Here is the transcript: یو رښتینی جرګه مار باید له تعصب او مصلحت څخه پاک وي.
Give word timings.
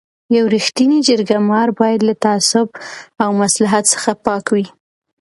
یو 0.35 0.45
رښتینی 0.55 0.97
جرګه 1.07 1.37
مار 1.49 1.69
باید 1.79 1.99
له 2.09 2.13
تعصب 2.23 2.67
او 3.23 3.29
مصلحت 3.41 3.83
څخه 3.93 4.11
پاک 4.25 4.45
وي. 4.55 4.65